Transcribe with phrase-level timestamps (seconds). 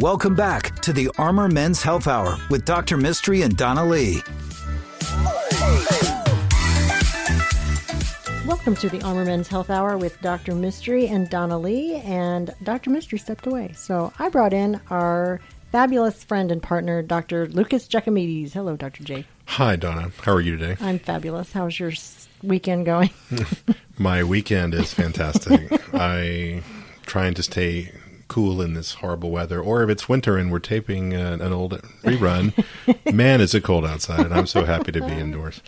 [0.00, 2.96] Welcome back to the Armor Men's Health Hour with Dr.
[2.96, 4.22] Mystery and Donna Lee.
[8.44, 10.54] Welcome to the Armor Men's Health Hour with Dr.
[10.54, 11.94] Mystery and Donna Lee.
[11.96, 12.90] And Dr.
[12.90, 13.72] Mystery stepped away.
[13.74, 15.40] So I brought in our
[15.70, 17.46] fabulous friend and partner, Dr.
[17.46, 18.52] Lucas Jacomides.
[18.52, 19.04] Hello, Dr.
[19.04, 19.24] J.
[19.46, 20.10] Hi, Donna.
[20.22, 20.76] How are you today?
[20.80, 21.52] I'm fabulous.
[21.52, 21.92] How's your
[22.42, 23.10] weekend going?
[23.98, 25.70] My weekend is fantastic.
[25.94, 26.62] I
[27.02, 27.92] trying to stay
[28.26, 31.72] cool in this horrible weather, or if it's winter and we're taping uh, an old
[32.02, 32.52] rerun,
[33.14, 35.60] man, is it cold outside, and I'm so happy to be indoors.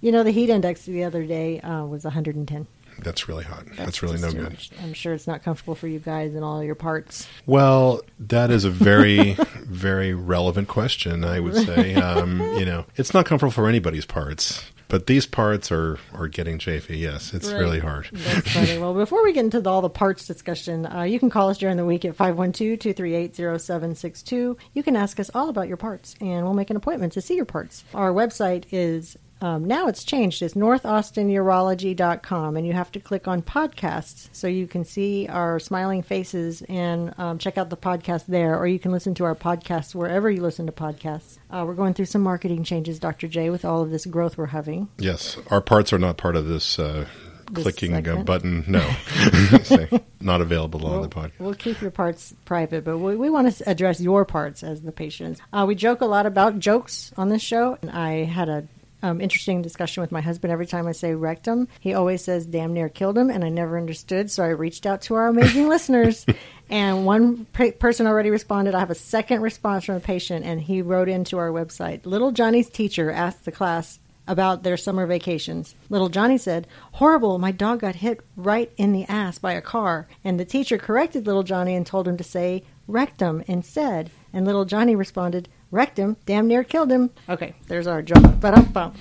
[0.00, 2.66] you know, the heat index the other day uh, was 110.
[3.00, 3.64] That's really hot.
[3.76, 4.56] That's, really no too good.
[4.82, 7.26] I'm sure it's not comfortable for you guys and all your parts.
[7.46, 9.32] Well, that is a very,
[9.64, 11.24] very relevant question.
[11.24, 15.70] I would say, um, you know, it's not comfortable for anybody's parts, but these parts
[15.72, 16.98] are are getting chafy.
[16.98, 17.58] Yes, it's Right.
[17.60, 18.08] really hard.
[18.12, 18.78] That's funny.
[18.78, 21.58] Well, before we get into the, all the parts discussion, uh, you can call us
[21.58, 24.56] during the week at 512-238-0762.
[24.74, 27.34] You can ask us all about your parts, and we'll make an appointment to see
[27.36, 27.84] your parts.
[27.94, 30.40] Our website is, um, now it's changed.
[30.40, 36.02] It's northaustinurology.com, and you have to click on podcasts so you can see our smiling
[36.02, 39.94] faces and um, check out the podcast there, or you can listen to our podcasts
[39.94, 41.38] wherever you listen to podcasts.
[41.50, 43.28] Uh, we're going through some marketing changes, Dr.
[43.28, 44.88] J, with all of this growth we're having.
[44.98, 46.78] Yes, our parts are not part of this.
[46.78, 47.06] Uh,
[47.50, 48.24] This clicking uh, segment?
[48.24, 48.80] button, no,
[50.20, 51.32] not available on We'll, the podcast.
[51.38, 54.92] we'll keep your parts private, but we, we want to address your parts as the
[54.92, 55.40] patients.
[55.52, 58.66] Uh, we joke a lot about jokes on this show, and I had a
[59.02, 61.68] um, interesting discussion with my husband every time I say rectum.
[61.80, 65.02] He always says damn near killed him, and I never understood, so I reached out
[65.02, 66.24] to our amazing listeners.
[66.70, 68.74] And one pe- person already responded.
[68.74, 72.32] I have a second response from a patient, and he wrote into our website Little
[72.32, 75.74] Johnny's teacher asked the class about their summer vacations.
[75.90, 80.06] Little Johnny said, Horrible, my dog got hit right in the ass by a car.
[80.24, 84.10] And the teacher corrected Little Johnny and told him to say rectum instead.
[84.32, 87.10] And Little Johnny responded, Rectum, damn near killed him.
[87.30, 88.22] Okay, there's our joke.
[88.40, 88.54] But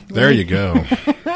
[0.07, 0.73] There you go.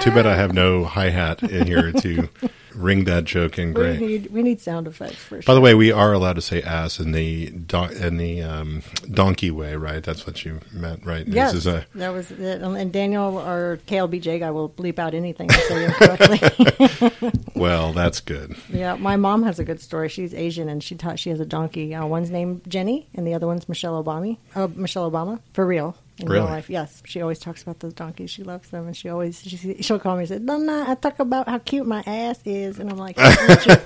[0.01, 2.29] Too bad I have no hi hat in here to
[2.75, 3.69] ring that joke in.
[3.69, 3.99] We Great.
[3.99, 5.39] need, we need sound effects for sure.
[5.39, 5.55] By sure.
[5.55, 9.51] the way, we are allowed to say ass in the don- in the um, donkey
[9.51, 10.03] way, right?
[10.03, 11.27] That's what you meant, right?
[11.27, 12.63] Yes, This is a that was it.
[12.63, 17.31] Um, And Daniel, our KLBJ guy, will bleep out anything I say incorrectly.
[17.55, 18.55] well, that's good.
[18.69, 20.09] Yeah, my mom has a good story.
[20.09, 21.93] She's Asian and she taught she has a donkey.
[21.95, 24.37] Uh, one's named Jenny and the other one's Michelle Obama.
[24.55, 25.95] Uh, Michelle Obama for real.
[26.17, 26.45] In Really?
[26.45, 27.03] real life, yes.
[27.05, 28.29] She always talks about those donkeys.
[28.31, 31.19] She loves them, and she always she, she'll call me and say, "Nana, I talk
[31.19, 33.77] about how cute my ass is," and I'm like, "It's your,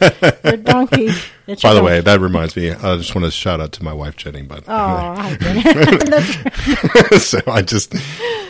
[0.43, 1.09] your donkey."
[1.47, 2.69] It's By your the way, that reminds me.
[2.69, 5.37] I just want to shout out to my wife Jenny, but oh.
[5.39, 7.93] That's- so I just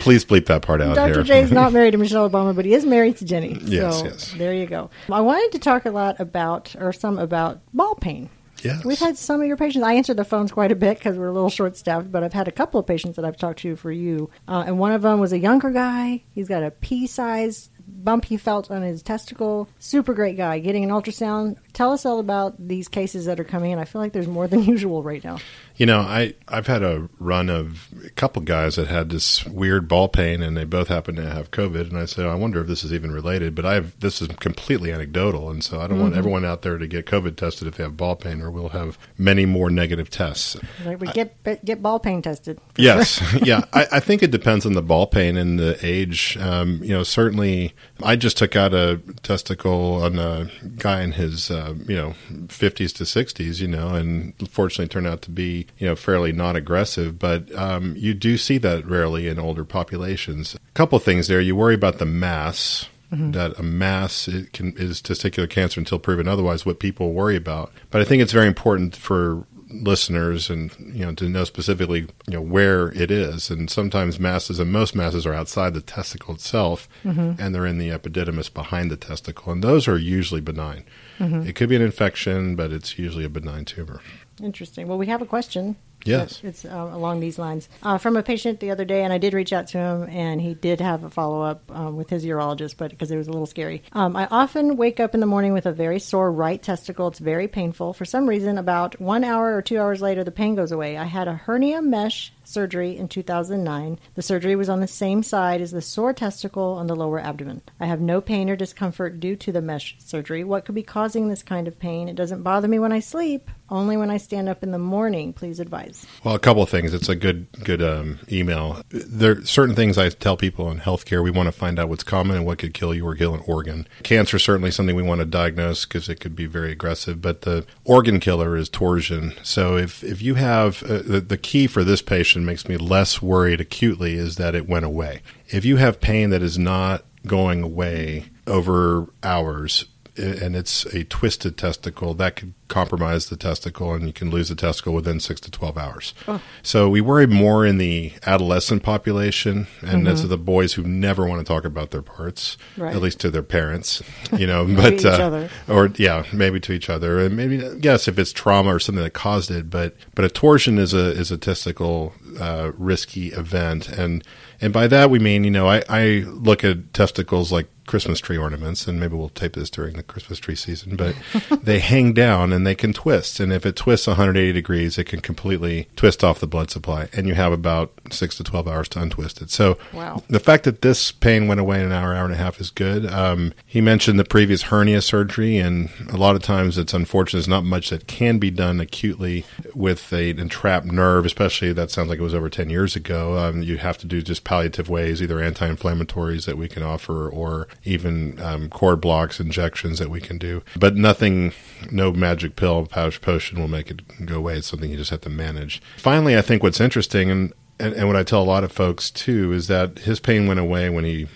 [0.00, 1.14] please bleep that part out Dr.
[1.14, 1.22] here.
[1.22, 3.58] J is not married to Michelle Obama, but he is married to Jenny.
[3.62, 4.34] Yes, so yes.
[4.36, 4.90] there you go.
[5.10, 8.28] I wanted to talk a lot about, or some about ball pain.
[8.64, 8.84] Yes.
[8.84, 9.84] We've had some of your patients.
[9.84, 12.32] I answered the phones quite a bit because we're a little short staffed, but I've
[12.32, 14.30] had a couple of patients that I've talked to for you.
[14.48, 16.22] Uh, and one of them was a younger guy.
[16.34, 19.68] He's got a pea sized bump he felt on his testicle.
[19.78, 20.58] Super great guy.
[20.58, 21.56] Getting an ultrasound.
[21.72, 23.78] Tell us all about these cases that are coming in.
[23.78, 25.38] I feel like there's more than usual right now.
[25.76, 29.88] You know, I I've had a run of a couple guys that had this weird
[29.88, 31.88] ball pain, and they both happened to have COVID.
[31.90, 33.54] And I said, I wonder if this is even related.
[33.54, 36.02] But I've this is completely anecdotal, and so I don't Mm-hmm.
[36.02, 38.70] want everyone out there to get COVID tested if they have ball pain, or we'll
[38.70, 40.56] have many more negative tests.
[40.84, 42.58] Like we get get ball pain tested.
[42.76, 43.64] Yes, yeah.
[43.74, 46.36] I, I think it depends on the ball pain and the age.
[46.38, 51.50] Um, you know, certainly, I just took out a testicle on a guy in his,
[51.50, 52.14] uh, you know,
[52.48, 53.60] fifties to sixties.
[53.60, 57.18] You know, and fortunately turned out to be, you know, fairly non-aggressive.
[57.18, 60.54] But um, you do see that rarely in older populations.
[60.54, 61.40] A couple of things there.
[61.40, 62.88] You worry about the mass.
[63.12, 66.64] That a mass it can, is testicular cancer until proven otherwise.
[66.64, 71.14] What people worry about, but I think it's very important for listeners and you know
[71.14, 73.50] to know specifically you know where it is.
[73.50, 77.40] And sometimes masses and most masses are outside the testicle itself mm-hmm.
[77.40, 79.52] and they're in the epididymis behind the testicle.
[79.52, 80.84] And those are usually benign.
[81.18, 81.48] Mm-hmm.
[81.48, 84.00] It could be an infection but it's usually a benign tumor.
[84.42, 84.88] Interesting.
[84.88, 85.76] Well, we have a question.
[86.04, 86.40] Yes.
[86.42, 89.34] It's uh, along these lines uh, from a patient the other day, and I did
[89.34, 92.76] reach out to him, and he did have a follow up um, with his urologist,
[92.76, 93.82] but because it was a little scary.
[93.92, 97.08] Um, I often wake up in the morning with a very sore right testicle.
[97.08, 97.92] It's very painful.
[97.92, 100.96] For some reason, about one hour or two hours later, the pain goes away.
[100.96, 103.98] I had a hernia mesh surgery in 2009.
[104.14, 107.62] The surgery was on the same side as the sore testicle on the lower abdomen.
[107.78, 110.44] I have no pain or discomfort due to the mesh surgery.
[110.44, 112.08] What could be causing this kind of pain?
[112.08, 115.32] It doesn't bother me when I sleep, only when I stand up in the morning.
[115.32, 116.06] Please advise.
[116.24, 116.92] Well, a couple of things.
[116.92, 118.82] It's a good good um, email.
[118.90, 121.22] There are certain things I tell people in healthcare.
[121.22, 123.42] We want to find out what's common and what could kill you or kill an
[123.46, 123.86] organ.
[124.02, 127.22] Cancer is certainly something we want to diagnose because it could be very aggressive.
[127.22, 129.34] But the organ killer is torsion.
[129.42, 133.22] So if if you have uh, the, the key for this patient makes me less
[133.22, 135.22] worried acutely is that it went away.
[135.48, 139.86] If you have pain that is not going away over hours
[140.20, 144.54] and it's a twisted testicle, that could compromise the testicle and you can lose the
[144.54, 146.14] testicle within six to 12 hours.
[146.28, 146.40] Oh.
[146.62, 150.04] So we worry more in the adolescent population, and mm-hmm.
[150.04, 152.94] that's the boys who never want to talk about their parts, right.
[152.94, 154.02] at least to their parents,
[154.36, 157.20] you know, but, uh, or yeah, maybe to each other.
[157.20, 160.78] And maybe, yes, if it's trauma or something that caused it, but, but a torsion
[160.78, 163.88] is a, is a testicle, uh, risky event.
[163.88, 164.24] And,
[164.60, 168.38] and by that we mean, you know, I, I look at testicles like Christmas tree
[168.38, 171.16] ornaments, and maybe we'll tape this during the Christmas tree season, but
[171.62, 173.40] they hang down and they can twist.
[173.40, 177.26] And if it twists 180 degrees, it can completely twist off the blood supply, and
[177.26, 179.50] you have about six to 12 hours to untwist it.
[179.50, 180.22] So wow.
[180.28, 182.70] the fact that this pain went away in an hour, hour and a half is
[182.70, 183.06] good.
[183.06, 187.40] Um, he mentioned the previous hernia surgery, and a lot of times it's unfortunate.
[187.40, 189.44] There's not much that can be done acutely
[189.74, 193.36] with a entrapped nerve, especially that sounds like it was over 10 years ago.
[193.36, 197.28] Um, you have to do just palliative ways, either anti inflammatories that we can offer
[197.28, 200.62] or even um, cord blocks, injections that we can do.
[200.76, 201.52] But nothing,
[201.90, 204.58] no magic pill, pouch potion will make it go away.
[204.58, 205.80] It's something you just have to manage.
[205.96, 209.10] Finally, I think what's interesting, and, and, and what I tell a lot of folks
[209.10, 211.28] too, is that his pain went away when he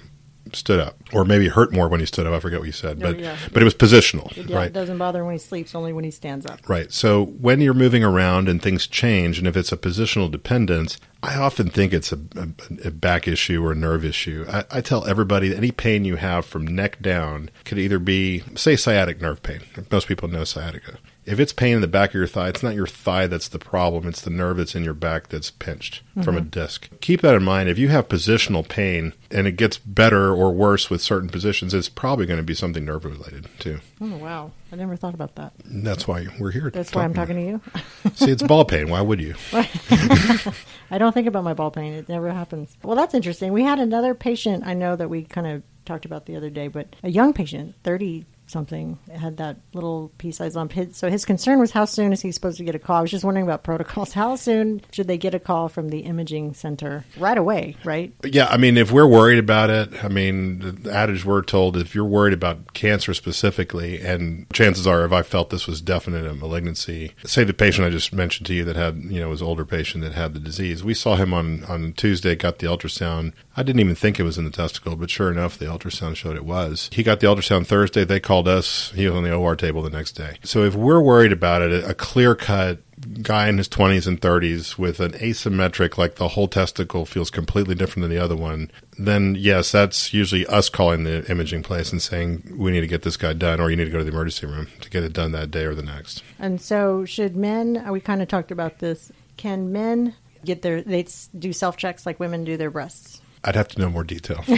[0.54, 2.32] stood up, or maybe hurt more when he stood up.
[2.32, 3.36] I forget what you said, oh, but yeah.
[3.52, 4.66] but it was positional, yeah, right?
[4.66, 6.60] It doesn't bother him when he sleeps, only when he stands up.
[6.68, 6.92] Right.
[6.92, 11.36] So when you're moving around and things change, and if it's a positional dependence, I
[11.36, 14.44] often think it's a, a, a back issue or a nerve issue.
[14.48, 18.76] I, I, tell everybody any pain you have from neck down could either be, say,
[18.76, 19.60] sciatic nerve pain.
[19.90, 20.98] Most people know sciatica.
[21.26, 23.58] If it's pain in the back of your thigh, it's not your thigh that's the
[23.58, 24.06] problem.
[24.06, 26.22] It's the nerve that's in your back that's pinched mm-hmm.
[26.22, 26.50] from a mm-hmm.
[26.50, 26.88] disc.
[27.00, 27.68] Keep that in mind.
[27.68, 31.88] If you have positional pain and it gets better or worse with certain positions, it's
[31.88, 33.80] probably going to be something nerve related too.
[34.00, 34.52] Oh, wow.
[34.70, 35.52] I never thought about that.
[35.64, 36.70] That's why we're here.
[36.70, 37.60] That's why I'm talking to you.
[38.14, 38.90] See, it's ball pain.
[38.90, 39.34] Why would you?
[39.52, 41.94] I don't think about my ball pain.
[41.94, 42.76] It never happens.
[42.82, 43.52] Well, that's interesting.
[43.52, 46.68] We had another patient I know that we kind of talked about the other day,
[46.68, 48.98] but a young patient, 30 something.
[49.12, 50.72] Had that little pea-sized lump.
[50.72, 52.96] His, so his concern was how soon is he supposed to get a call?
[52.96, 54.12] I was just wondering about protocols.
[54.24, 57.04] How soon should they get a call from the imaging center?
[57.18, 58.12] Right away, right?
[58.24, 61.94] Yeah, I mean, if we're worried about it, I mean, the adage we're told if
[61.94, 66.34] you're worried about cancer specifically, and chances are, if I felt this was definite a
[66.34, 69.64] malignancy, say the patient I just mentioned to you that had, you know, was older
[69.64, 70.84] patient that had the disease.
[70.84, 73.32] We saw him on on Tuesday, got the ultrasound.
[73.56, 76.36] I didn't even think it was in the testicle, but sure enough, the ultrasound showed
[76.36, 76.90] it was.
[76.92, 78.04] He got the ultrasound Thursday.
[78.04, 78.90] They called called us.
[78.96, 80.38] He was on the OR table the next day.
[80.42, 82.80] So if we're worried about it, a clear cut
[83.22, 87.76] guy in his 20s and 30s with an asymmetric, like the whole testicle feels completely
[87.76, 92.02] different than the other one, then yes, that's usually us calling the imaging place and
[92.02, 94.10] saying, we need to get this guy done, or you need to go to the
[94.10, 96.24] emergency room to get it done that day or the next.
[96.40, 100.12] And so, should men, we kind of talked about this, can men
[100.44, 101.06] get their, they
[101.38, 103.20] do self checks like women do their breasts?
[103.44, 104.42] I'd have to know more detail.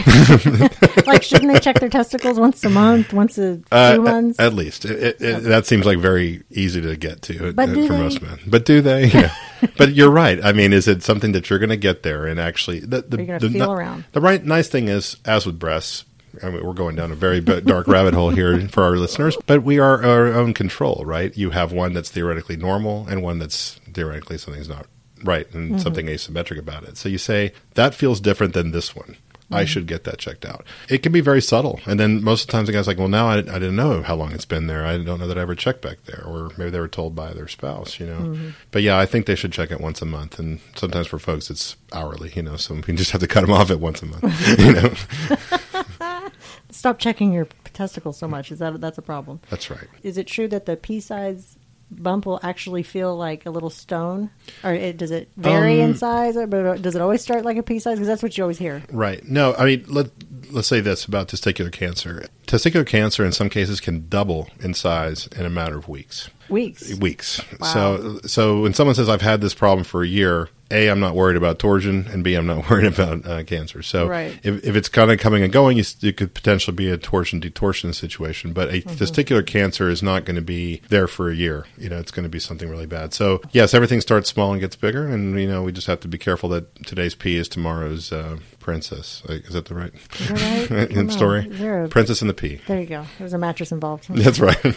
[1.05, 4.39] like, shouldn't they check their testicles once a month, once a uh, few months?
[4.39, 4.85] At, least.
[4.85, 7.87] It, it, it, that seems like very easy to get to but uh, for they?
[7.89, 8.39] most men.
[8.47, 9.11] But do they?
[9.17, 9.33] Yeah.
[9.77, 10.43] but you're right.
[10.45, 13.17] I mean, is it something that you're going to get there and actually the the,
[13.39, 14.05] the, feel around.
[14.11, 16.05] the right nice thing is, as with breasts,
[16.43, 19.63] I mean, we're going down a very dark rabbit hole here for our listeners, but
[19.63, 21.35] we are our own control, right?
[21.35, 24.85] You have one that's theoretically normal and one that's theoretically something's not
[25.23, 25.79] right and mm-hmm.
[25.79, 26.97] something asymmetric about it.
[26.97, 29.17] So you say that feels different than this one.
[29.47, 29.55] Mm-hmm.
[29.55, 30.65] I should get that checked out.
[30.89, 31.79] It can be very subtle.
[31.85, 34.01] And then most of the times the guy's like, well, now I, I, didn't know
[34.01, 34.85] how long it's been there.
[34.85, 36.21] I don't know that I ever checked back there.
[36.25, 38.19] Or maybe they were told by their spouse, you know.
[38.19, 38.49] Mm-hmm.
[38.71, 40.37] But yeah, I think they should check it once a month.
[40.37, 43.53] And sometimes for folks, it's hourly, you know, so we just have to cut them
[43.53, 46.29] off at once a month, you know.
[46.69, 48.51] Stop checking your testicles so much.
[48.51, 49.39] Is that that's a problem?
[49.49, 49.87] That's right.
[50.03, 51.57] Is it true that the pea size
[51.89, 54.29] bump will actually feel like a little stone,
[54.63, 56.35] or it, does it vary um, in size?
[56.35, 57.95] Or, but does it always start like a pea size?
[57.95, 58.83] Because that's what you always hear.
[58.91, 59.23] Right.
[59.25, 60.09] No, I mean let
[60.51, 62.25] let's say this about testicular cancer.
[62.45, 66.29] Testicular cancer in some cases can double in size in a matter of weeks.
[66.49, 66.93] Weeks.
[66.95, 67.41] Weeks.
[67.59, 67.67] Wow.
[67.67, 71.15] So so when someone says I've had this problem for a year, a I'm not
[71.15, 73.81] worried about torsion, and b I'm not worried about uh, cancer.
[73.81, 74.37] So Right.
[74.43, 77.93] if if it's kind of coming and going, it could potentially be a torsion detorsion
[77.95, 78.53] situation.
[78.53, 81.65] But a testicular cancer is not going to be there for a year.
[81.77, 83.13] You know, it's going to be something really bad.
[83.13, 86.07] So yes, everything starts small and gets bigger, and you know we just have to
[86.07, 89.21] be careful that today's pea is tomorrow's uh, princess.
[89.29, 89.93] Is that the right
[90.29, 90.71] right?
[90.71, 91.07] I don't know.
[91.09, 91.47] story?
[91.49, 92.61] Is there a- Princess and the pea.
[92.67, 93.05] There you go.
[93.19, 94.07] There's a mattress involved.
[94.09, 94.57] That's right.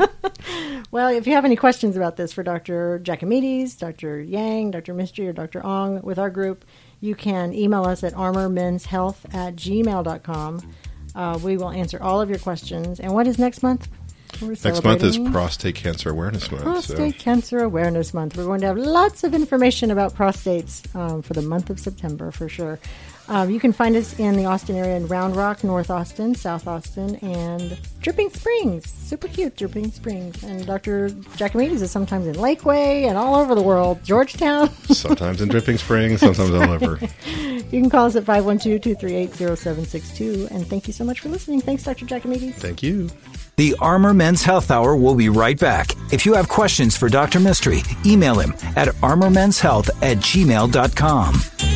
[0.90, 3.00] Well, if you have any questions about this for Dr.
[3.02, 4.20] Jacomides, Dr.
[4.20, 4.94] Yang, Dr.
[4.94, 5.64] Mystery, or Dr.
[5.64, 6.64] Ong with our group,
[7.00, 10.74] you can email us at armormenshealth at gmail.com.
[11.14, 13.00] Uh, we will answer all of your questions.
[13.00, 13.88] And what is next month?
[14.40, 16.62] Next month is Prostate Cancer Awareness Month.
[16.62, 17.18] Prostate so.
[17.18, 18.36] Cancer Awareness Month.
[18.36, 22.30] We're going to have lots of information about prostates um, for the month of September
[22.30, 22.78] for sure.
[23.30, 26.66] Um, you can find us in the Austin area in Round Rock, North Austin, South
[26.66, 28.90] Austin, and Dripping Springs.
[28.90, 30.42] Super cute, Dripping Springs.
[30.42, 31.10] And Dr.
[31.38, 34.68] Jacomides is sometimes in Lakeway and all over the world, Georgetown.
[34.86, 36.98] sometimes in Dripping Springs, sometimes all over.
[37.36, 40.48] you can call us at 512 238 0762.
[40.50, 41.60] And thank you so much for listening.
[41.60, 42.06] Thanks, Dr.
[42.06, 42.54] Jacomides.
[42.54, 43.10] Thank you.
[43.54, 45.94] The Armor Men's Health Hour will be right back.
[46.12, 47.38] If you have questions for Dr.
[47.38, 51.69] Mystery, email him at armormenshealth at gmail.com.